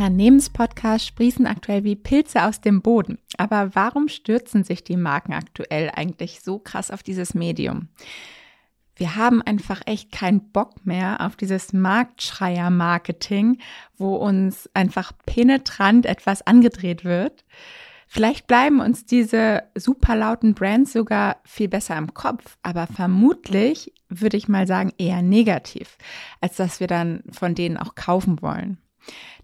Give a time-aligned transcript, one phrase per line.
[0.00, 3.18] Unternehmenspodcasts sprießen aktuell wie Pilze aus dem Boden.
[3.36, 7.88] Aber warum stürzen sich die Marken aktuell eigentlich so krass auf dieses Medium?
[8.96, 13.58] Wir haben einfach echt keinen Bock mehr auf dieses Marktschreier-Marketing,
[13.98, 17.44] wo uns einfach penetrant etwas angedreht wird.
[18.06, 24.38] Vielleicht bleiben uns diese super lauten Brands sogar viel besser im Kopf, aber vermutlich würde
[24.38, 25.98] ich mal sagen eher negativ,
[26.40, 28.78] als dass wir dann von denen auch kaufen wollen.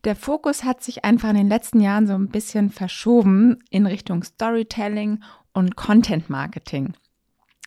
[0.05, 4.23] Der Fokus hat sich einfach in den letzten Jahren so ein bisschen verschoben in Richtung
[4.23, 5.23] Storytelling
[5.53, 6.95] und Content Marketing.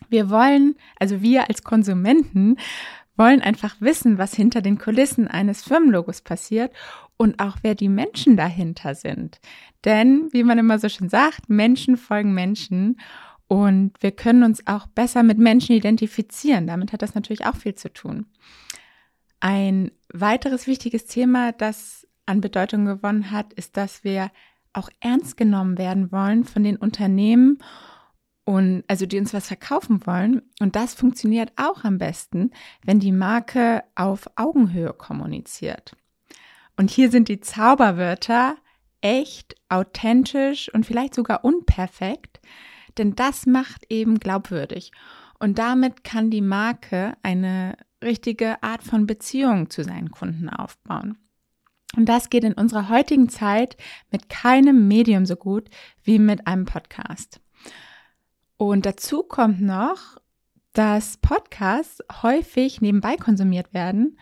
[0.08, 2.56] Wir wollen, also wir als Konsumenten,
[3.16, 6.72] wollen einfach wissen, was hinter den Kulissen eines Firmenlogos passiert
[7.18, 9.40] und auch wer die Menschen dahinter sind.
[9.84, 12.98] Denn, wie man immer so schön sagt, Menschen folgen Menschen
[13.46, 16.66] und wir können uns auch besser mit Menschen identifizieren.
[16.66, 18.26] Damit hat das natürlich auch viel zu tun.
[19.40, 21.99] Ein weiteres wichtiges Thema, das
[22.30, 24.30] an Bedeutung gewonnen hat, ist, dass wir
[24.72, 27.58] auch ernst genommen werden wollen von den Unternehmen
[28.44, 30.42] und also die uns was verkaufen wollen.
[30.60, 32.52] Und das funktioniert auch am besten,
[32.84, 35.96] wenn die Marke auf Augenhöhe kommuniziert.
[36.76, 38.56] Und hier sind die Zauberwörter
[39.00, 42.40] echt, authentisch und vielleicht sogar unperfekt,
[42.96, 44.92] denn das macht eben glaubwürdig.
[45.38, 51.18] Und damit kann die Marke eine richtige Art von Beziehung zu seinen Kunden aufbauen.
[51.96, 53.76] Und das geht in unserer heutigen Zeit
[54.10, 55.68] mit keinem Medium so gut
[56.04, 57.40] wie mit einem Podcast.
[58.56, 60.18] Und dazu kommt noch,
[60.72, 64.18] dass Podcasts häufig nebenbei konsumiert werden,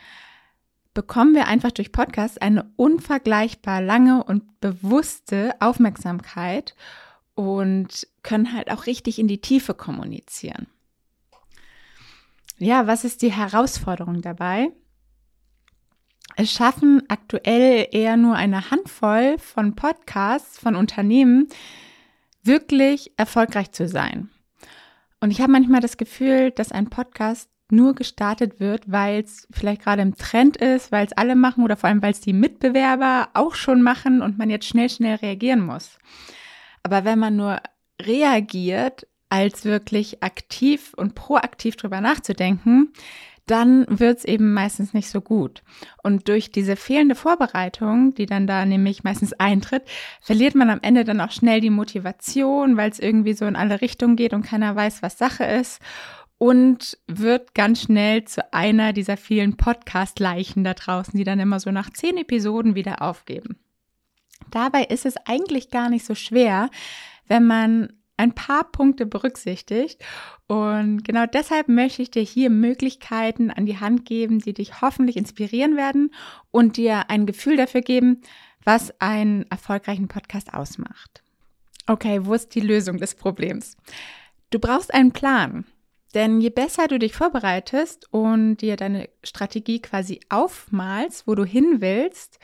[0.95, 6.75] bekommen wir einfach durch Podcasts eine unvergleichbar lange und bewusste Aufmerksamkeit
[7.35, 10.67] und können halt auch richtig in die Tiefe kommunizieren.
[12.57, 14.73] Ja, was ist die Herausforderung dabei?
[16.41, 21.49] Es schaffen aktuell eher nur eine Handvoll von Podcasts, von Unternehmen,
[22.45, 24.29] wirklich erfolgreich zu sein.
[25.19, 29.83] Und ich habe manchmal das Gefühl, dass ein Podcast nur gestartet wird, weil es vielleicht
[29.83, 33.31] gerade im Trend ist, weil es alle machen oder vor allem, weil es die Mitbewerber
[33.35, 35.99] auch schon machen und man jetzt schnell, schnell reagieren muss.
[36.85, 37.61] Aber wenn man nur
[38.01, 42.93] reagiert, als wirklich aktiv und proaktiv drüber nachzudenken,
[43.51, 45.63] dann wird's eben meistens nicht so gut.
[46.03, 49.83] Und durch diese fehlende Vorbereitung, die dann da nämlich meistens eintritt,
[50.21, 53.81] verliert man am Ende dann auch schnell die Motivation, weil es irgendwie so in alle
[53.81, 55.81] Richtungen geht und keiner weiß, was Sache ist.
[56.41, 61.73] Und wird ganz schnell zu einer dieser vielen Podcast-Leichen da draußen, die dann immer so
[61.73, 63.59] nach zehn Episoden wieder aufgeben.
[64.53, 66.71] Dabei ist es eigentlich gar nicht so schwer,
[67.27, 70.05] wenn man ein paar Punkte berücksichtigt.
[70.47, 75.17] Und genau deshalb möchte ich dir hier Möglichkeiten an die Hand geben, die dich hoffentlich
[75.17, 76.13] inspirieren werden
[76.51, 78.21] und dir ein Gefühl dafür geben,
[78.65, 81.23] was einen erfolgreichen Podcast ausmacht.
[81.87, 83.77] Okay, wo ist die Lösung des Problems?
[84.51, 85.65] Du brauchst einen Plan.
[86.15, 91.81] Denn je besser du dich vorbereitest und dir deine Strategie quasi aufmalst, wo du hin
[91.81, 92.39] willst,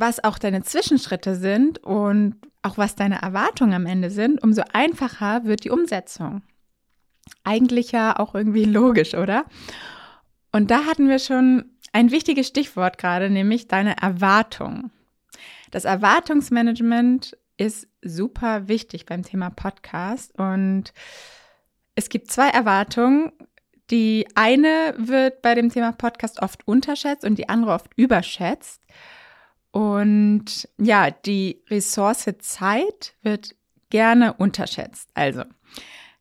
[0.00, 5.44] was auch deine Zwischenschritte sind und auch was deine Erwartungen am Ende sind, umso einfacher
[5.44, 6.42] wird die Umsetzung.
[7.44, 9.44] Eigentlich ja auch irgendwie logisch, oder?
[10.52, 14.90] Und da hatten wir schon ein wichtiges Stichwort gerade, nämlich deine Erwartung.
[15.70, 20.92] Das Erwartungsmanagement ist super wichtig beim Thema Podcast und
[21.94, 23.32] es gibt zwei Erwartungen.
[23.90, 28.82] Die eine wird bei dem Thema Podcast oft unterschätzt und die andere oft überschätzt.
[29.78, 33.54] Und ja, die Ressource Zeit wird
[33.90, 35.08] gerne unterschätzt.
[35.14, 35.44] Also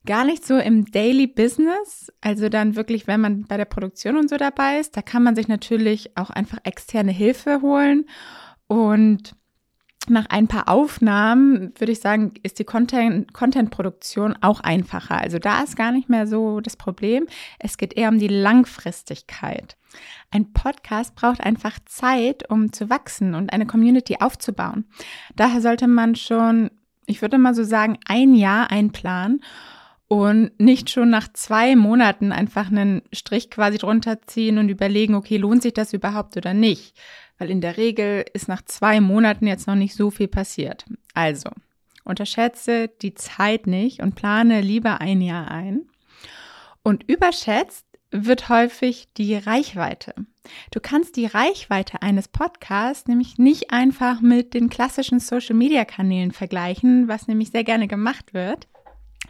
[0.05, 4.29] gar nicht so im Daily Business, also dann wirklich, wenn man bei der Produktion und
[4.29, 8.05] so dabei ist, da kann man sich natürlich auch einfach externe Hilfe holen
[8.67, 9.35] und
[10.09, 15.19] nach ein paar Aufnahmen würde ich sagen, ist die Content-Produktion auch einfacher.
[15.21, 17.27] Also da ist gar nicht mehr so das Problem.
[17.59, 19.77] Es geht eher um die Langfristigkeit.
[20.31, 24.85] Ein Podcast braucht einfach Zeit, um zu wachsen und eine Community aufzubauen.
[25.35, 26.71] Daher sollte man schon,
[27.05, 29.41] ich würde mal so sagen, ein Jahr einplanen
[30.07, 35.37] und nicht schon nach zwei Monaten einfach einen Strich quasi drunter ziehen und überlegen, okay,
[35.37, 36.97] lohnt sich das überhaupt oder nicht?
[37.37, 40.85] Weil in der Regel ist nach zwei Monaten jetzt noch nicht so viel passiert.
[41.13, 41.49] Also,
[42.03, 45.89] unterschätze die Zeit nicht und plane lieber ein Jahr ein.
[46.83, 50.13] Und überschätzt wird häufig die Reichweite.
[50.71, 57.27] Du kannst die Reichweite eines Podcasts nämlich nicht einfach mit den klassischen Social-Media-Kanälen vergleichen, was
[57.27, 58.67] nämlich sehr gerne gemacht wird.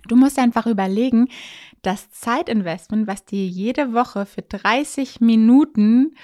[0.08, 1.28] Du musst einfach überlegen,
[1.82, 6.16] das Zeitinvestment, was dir jede Woche für 30 Minuten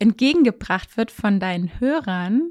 [0.00, 2.50] entgegengebracht wird von deinen Hörern,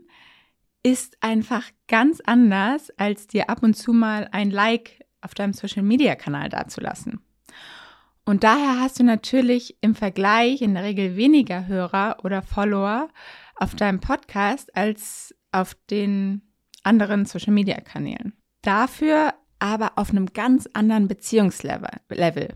[0.84, 6.48] ist einfach ganz anders, als dir ab und zu mal ein Like auf deinem Social-Media-Kanal
[6.48, 7.20] dazulassen.
[8.24, 13.10] Und daher hast du natürlich im Vergleich in der Regel weniger Hörer oder Follower
[13.56, 16.44] auf deinem Podcast als auf den
[16.84, 18.34] anderen Social-Media-Kanälen.
[18.62, 22.56] Dafür aber auf einem ganz anderen Beziehungslevel.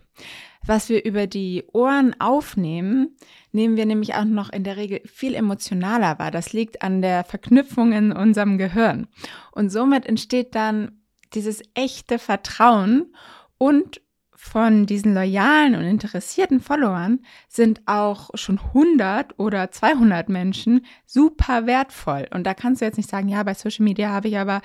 [0.65, 3.15] Was wir über die Ohren aufnehmen,
[3.51, 6.31] nehmen wir nämlich auch noch in der Regel viel emotionaler wahr.
[6.31, 9.07] Das liegt an der Verknüpfung in unserem Gehirn.
[9.51, 13.13] Und somit entsteht dann dieses echte Vertrauen
[13.57, 14.01] und
[14.35, 22.27] von diesen loyalen und interessierten Followern sind auch schon 100 oder 200 Menschen super wertvoll.
[22.33, 24.61] Und da kannst du jetzt nicht sagen, ja, bei Social Media habe ich aber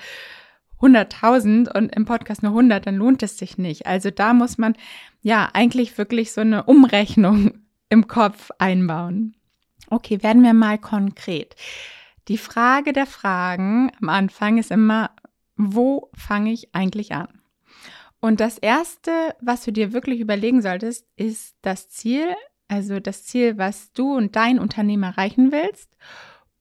[0.81, 3.85] 100.000 und im Podcast nur 100, dann lohnt es sich nicht.
[3.85, 4.75] Also da muss man
[5.21, 7.59] ja eigentlich wirklich so eine Umrechnung
[7.89, 9.35] im Kopf einbauen.
[9.89, 11.55] Okay, werden wir mal konkret.
[12.27, 15.11] Die Frage der Fragen am Anfang ist immer,
[15.55, 17.27] wo fange ich eigentlich an?
[18.21, 19.11] Und das Erste,
[19.41, 22.35] was du dir wirklich überlegen solltest, ist das Ziel,
[22.67, 25.95] also das Ziel, was du und dein Unternehmen erreichen willst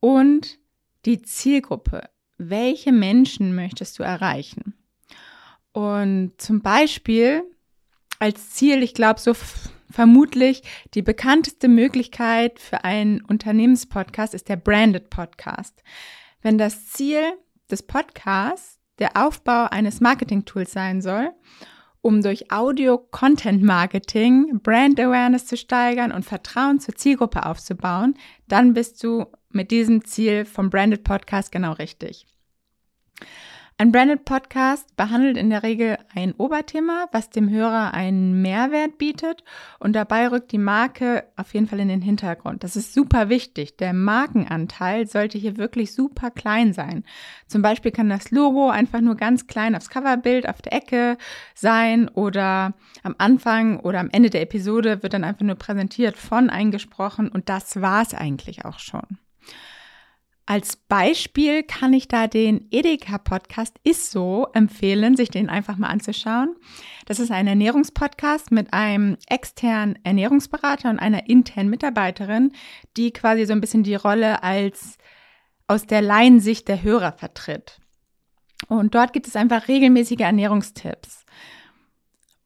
[0.01, 0.59] und
[1.05, 2.09] die Zielgruppe.
[2.39, 4.75] Welche Menschen möchtest du erreichen?
[5.73, 7.43] Und zum Beispiel
[8.21, 9.35] als Ziel, ich glaube, so
[9.91, 10.63] vermutlich
[10.95, 15.83] die bekannteste Möglichkeit für einen Unternehmenspodcast ist der Branded Podcast.
[16.41, 17.23] Wenn das Ziel
[17.71, 21.31] des Podcasts der Aufbau eines Marketing-Tools sein soll,
[22.01, 28.15] um durch Audio-Content-Marketing Brand Awareness zu steigern und Vertrauen zur Zielgruppe aufzubauen,
[28.47, 32.27] dann bist du mit diesem Ziel vom Branded Podcast genau richtig.
[33.81, 39.45] Ein Branded Podcast behandelt in der Regel ein Oberthema, was dem Hörer einen Mehrwert bietet
[39.79, 42.65] und dabei rückt die Marke auf jeden Fall in den Hintergrund.
[42.65, 43.77] Das ist super wichtig.
[43.77, 47.05] Der Markenanteil sollte hier wirklich super klein sein.
[47.47, 51.17] Zum Beispiel kann das Logo einfach nur ganz klein aufs Coverbild auf der Ecke
[51.55, 52.75] sein oder
[53.05, 57.49] am Anfang oder am Ende der Episode wird dann einfach nur präsentiert von eingesprochen und
[57.49, 59.19] das war's eigentlich auch schon.
[60.47, 65.89] Als Beispiel kann ich da den Edeka Podcast Ist so empfehlen, sich den einfach mal
[65.89, 66.57] anzuschauen.
[67.05, 72.53] Das ist ein Ernährungspodcast mit einem externen Ernährungsberater und einer internen Mitarbeiterin,
[72.97, 74.97] die quasi so ein bisschen die Rolle als
[75.67, 77.79] aus der Laiensicht der Hörer vertritt.
[78.69, 81.27] Und dort gibt es einfach regelmäßige Ernährungstipps.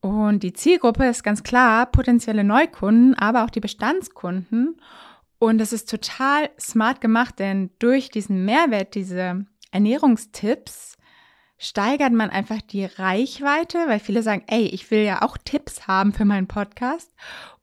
[0.01, 4.81] Und die Zielgruppe ist ganz klar potenzielle Neukunden, aber auch die Bestandskunden.
[5.43, 10.97] Und das ist total smart gemacht, denn durch diesen Mehrwert, diese Ernährungstipps,
[11.59, 16.13] steigert man einfach die Reichweite, weil viele sagen, ey, ich will ja auch Tipps haben
[16.13, 17.13] für meinen Podcast.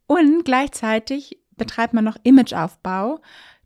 [0.08, 3.22] Und gleichzeitig betreibt man noch Imageaufbau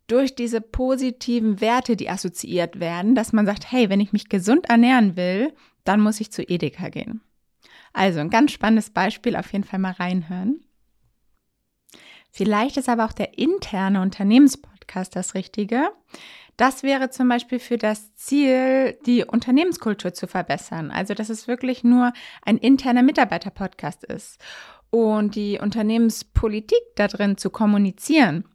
[0.06, 4.66] durch diese positiven Werte, die assoziiert werden, dass man sagt, hey, wenn ich mich gesund
[4.70, 5.52] ernähren will,
[5.82, 7.20] dann muss ich zu Edeka gehen.
[7.92, 10.60] Also ein ganz spannendes Beispiel, auf jeden Fall mal reinhören.
[12.36, 15.92] Vielleicht ist aber auch der interne Unternehmenspodcast das Richtige.
[16.56, 20.90] Das wäre zum Beispiel für das Ziel, die Unternehmenskultur zu verbessern.
[20.90, 22.12] Also, dass es wirklich nur
[22.42, 24.40] ein interner Mitarbeiterpodcast ist
[24.90, 28.46] und die Unternehmenspolitik da drin zu kommunizieren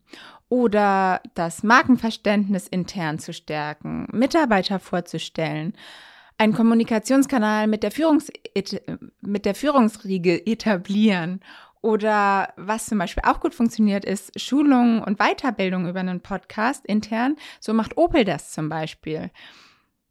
[0.50, 5.74] oder das Markenverständnis intern zu stärken, Mitarbeiter vorzustellen,
[6.38, 8.30] einen Kommunikationskanal mit der, Führungs
[9.22, 11.40] mit der Führungsriege etablieren
[11.82, 17.36] oder was zum Beispiel auch gut funktioniert, ist Schulung und Weiterbildung über einen Podcast intern.
[17.60, 19.32] So macht Opel das zum Beispiel.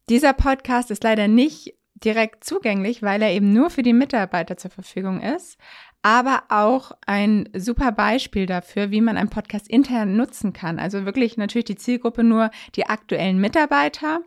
[0.09, 4.71] Dieser Podcast ist leider nicht direkt zugänglich, weil er eben nur für die Mitarbeiter zur
[4.71, 5.57] Verfügung ist,
[6.01, 10.79] aber auch ein super Beispiel dafür, wie man einen Podcast intern nutzen kann.
[10.79, 14.21] Also wirklich natürlich die Zielgruppe nur die aktuellen Mitarbeiter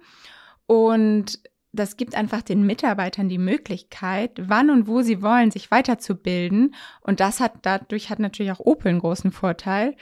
[0.66, 1.40] und
[1.72, 6.74] das gibt einfach den Mitarbeitern die Möglichkeit, wann und wo sie wollen, sich weiterzubilden.
[7.00, 9.96] Und das hat, dadurch hat natürlich auch Opel einen großen Vorteil.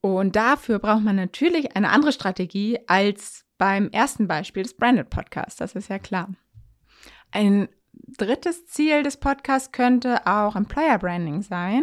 [0.00, 5.56] Und dafür braucht man natürlich eine andere Strategie als beim ersten Beispiel des Branded Podcasts.
[5.56, 6.28] Das ist ja klar.
[7.32, 7.68] Ein
[8.16, 11.82] drittes Ziel des Podcasts könnte auch Employer Branding sein,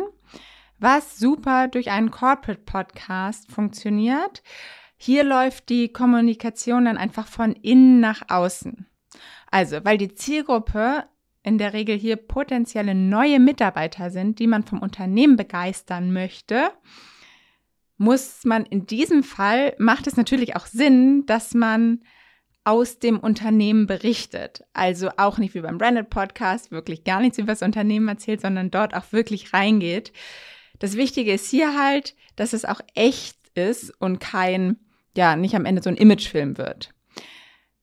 [0.79, 4.41] was super durch einen Corporate Podcast funktioniert.
[5.05, 8.87] Hier läuft die Kommunikation dann einfach von innen nach außen.
[9.51, 11.03] Also, weil die Zielgruppe
[11.43, 16.71] in der Regel hier potenzielle neue Mitarbeiter sind, die man vom Unternehmen begeistern möchte,
[17.97, 21.99] muss man in diesem Fall, macht es natürlich auch Sinn, dass man
[22.63, 24.63] aus dem Unternehmen berichtet.
[24.71, 28.71] Also auch nicht wie beim Branded Podcast, wirklich gar nichts über das Unternehmen erzählt, sondern
[28.71, 30.13] dort auch wirklich reingeht.
[30.79, 34.77] Das Wichtige ist hier halt, dass es auch echt ist und kein,
[35.15, 36.93] ja, nicht am Ende so ein Imagefilm wird.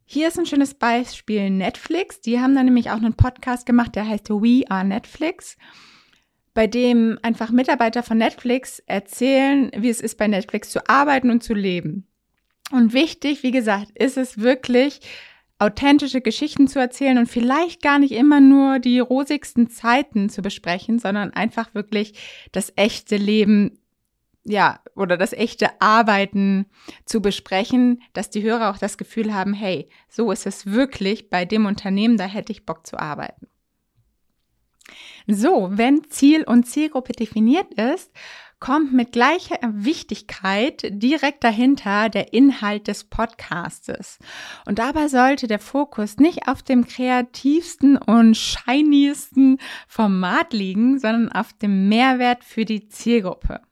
[0.05, 2.21] Hier ist ein schönes Beispiel Netflix.
[2.21, 5.57] Die haben da nämlich auch einen Podcast gemacht, der heißt We Are Netflix,
[6.53, 11.45] bei dem einfach Mitarbeiter von Netflix erzählen, wie es ist, bei Netflix zu arbeiten und
[11.45, 12.09] zu leben.
[12.73, 15.01] Und wichtig, wie gesagt, ist es wirklich,
[15.61, 20.99] authentische Geschichten zu erzählen und vielleicht gar nicht immer nur die rosigsten Zeiten zu besprechen,
[20.99, 22.15] sondern einfach wirklich
[22.51, 23.79] das echte Leben
[24.51, 26.67] ja, oder das echte Arbeiten
[27.05, 31.45] zu besprechen, dass die Hörer auch das Gefühl haben, hey, so ist es wirklich bei
[31.45, 33.47] dem Unternehmen, da hätte ich Bock zu arbeiten.
[35.27, 38.11] So, wenn Ziel und Zielgruppe definiert ist,
[38.59, 44.19] kommt mit gleicher Wichtigkeit direkt dahinter der Inhalt des Podcastes.
[44.67, 51.55] Und dabei sollte der Fokus nicht auf dem kreativsten und shiniesten Format liegen, sondern auf
[51.55, 53.63] dem Mehrwert für die Zielgruppe.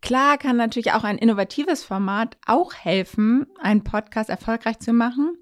[0.00, 5.36] Klar kann natürlich auch ein innovatives Format auch helfen, einen Podcast erfolgreich zu machen.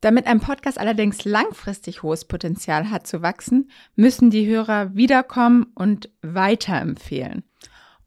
[0.00, 6.10] Damit ein Podcast allerdings langfristig hohes Potenzial hat zu wachsen, müssen die Hörer wiederkommen und
[6.20, 7.44] weiterempfehlen.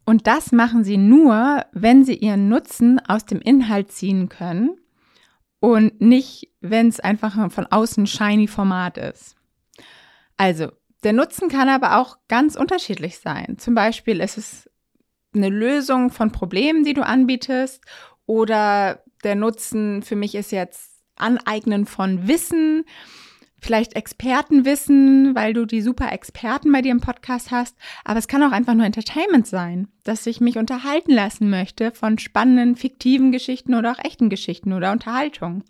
[0.04, 4.78] Und das machen sie nur, wenn sie ihren Nutzen aus dem Inhalt ziehen können
[5.60, 9.36] und nicht, wenn es einfach von außen shiny Format ist.
[10.36, 10.70] Also,
[11.02, 13.58] der Nutzen kann aber auch ganz unterschiedlich sein.
[13.58, 14.70] Zum Beispiel ist es
[15.38, 17.82] eine Lösung von Problemen, die du anbietest
[18.26, 22.84] oder der Nutzen für mich ist jetzt Aneignen von Wissen,
[23.60, 28.42] vielleicht Expertenwissen, weil du die super Experten bei dir im Podcast hast, aber es kann
[28.42, 33.74] auch einfach nur Entertainment sein, dass ich mich unterhalten lassen möchte von spannenden, fiktiven Geschichten
[33.74, 35.64] oder auch echten Geschichten oder Unterhaltung.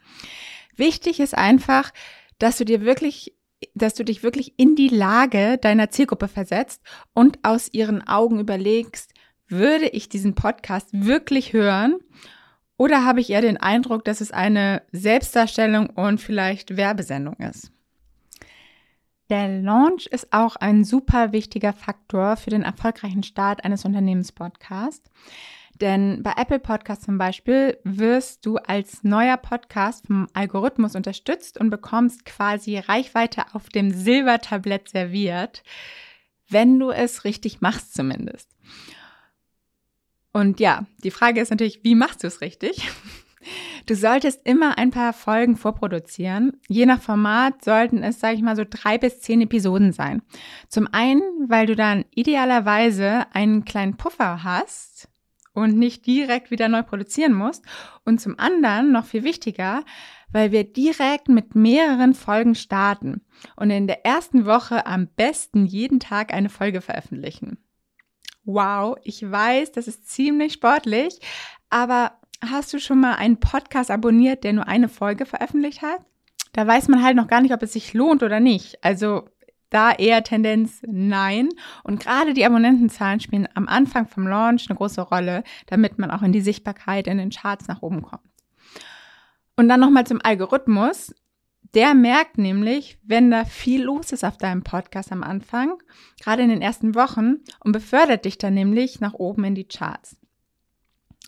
[0.77, 1.93] Wichtig ist einfach,
[2.39, 3.35] dass du dir wirklich
[3.75, 6.81] dass du dich wirklich in die Lage deiner Zielgruppe versetzt
[7.13, 9.13] und aus ihren Augen überlegst,
[9.49, 11.97] würde ich diesen Podcast wirklich hören
[12.77, 17.73] oder habe ich eher den Eindruck, dass es eine Selbstdarstellung und vielleicht Werbesendung ist?
[19.31, 25.11] Der Launch ist auch ein super wichtiger Faktor für den erfolgreichen Start eines Unternehmenspodcasts.
[25.81, 31.71] Denn bei Apple Podcasts zum Beispiel wirst du als neuer Podcast vom Algorithmus unterstützt und
[31.71, 35.63] bekommst quasi Reichweite auf dem Silbertablett serviert,
[36.49, 38.51] wenn du es richtig machst zumindest.
[40.39, 42.89] Und ja, die Frage ist natürlich, wie machst du es richtig?
[43.87, 46.61] Du solltest immer ein paar Folgen vorproduzieren.
[46.69, 50.23] Je nach Format sollten es, sage ich mal, so drei bis zehn Episoden sein.
[50.69, 55.09] Zum einen, weil du dann idealerweise einen kleinen Puffer hast
[55.55, 57.65] und nicht direkt wieder neu produzieren musst.
[58.05, 59.83] Und zum anderen, noch viel wichtiger,
[60.31, 63.23] weil wir direkt mit mehreren Folgen starten
[63.57, 67.59] und in der ersten Woche am besten jeden Tag eine Folge veröffentlichen.
[68.49, 71.21] Wow, ich weiß, das ist ziemlich sportlich,
[71.69, 72.13] aber
[72.43, 76.01] hast du schon mal einen Podcast abonniert, der nur eine Folge veröffentlicht hat?
[76.55, 78.83] Da weiß man halt noch gar nicht, ob es sich lohnt oder nicht.
[78.83, 79.29] Also
[79.69, 81.51] da eher Tendenz nein.
[81.85, 86.23] Und gerade die Abonnentenzahlen spielen am Anfang vom Launch eine große Rolle, damit man auch
[86.23, 88.23] in die Sichtbarkeit in den Charts nach oben kommt.
[89.57, 91.15] Und dann nochmal zum Algorithmus.
[91.75, 95.75] Der merkt nämlich, wenn da viel los ist auf deinem Podcast am Anfang,
[96.21, 100.17] gerade in den ersten Wochen, und befördert dich dann nämlich nach oben in die Charts.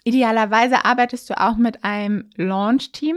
[0.05, 3.17] Idealerweise arbeitest du auch mit einem Launch-Team,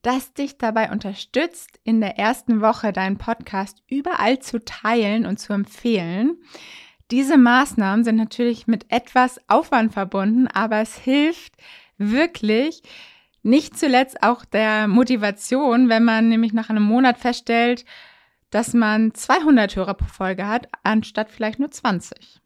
[0.00, 5.52] das dich dabei unterstützt, in der ersten Woche deinen Podcast überall zu teilen und zu
[5.52, 6.38] empfehlen.
[7.10, 11.54] Diese Maßnahmen sind natürlich mit etwas Aufwand verbunden, aber es hilft
[11.98, 12.82] wirklich,
[13.46, 17.84] nicht zuletzt auch der Motivation, wenn man nämlich nach einem Monat feststellt,
[18.50, 22.40] dass man 200 Hörer pro Folge hat, anstatt vielleicht nur 20.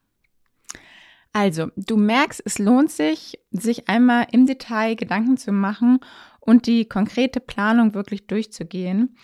[1.33, 5.99] Also, du merkst, es lohnt sich, sich einmal im Detail Gedanken zu machen
[6.39, 9.15] und die konkrete Planung wirklich durchzugehen,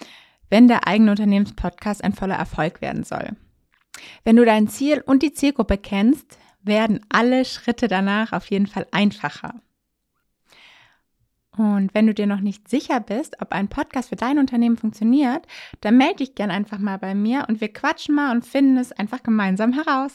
[0.50, 3.36] wenn der eigene Unternehmenspodcast ein voller Erfolg werden soll.
[4.24, 8.88] Wenn du dein Ziel und die Zielgruppe kennst, werden alle Schritte danach auf jeden Fall
[8.92, 9.56] einfacher.
[11.58, 15.46] Und wenn du dir noch nicht sicher bist, ob ein Podcast für dein Unternehmen funktioniert,
[15.82, 18.92] dann melde dich gern einfach mal bei mir und wir quatschen mal und finden es
[18.92, 20.14] einfach gemeinsam heraus.